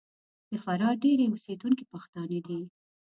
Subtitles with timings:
[0.49, 2.59] د فراه ډېری اوسېدونکي پښتانه دي.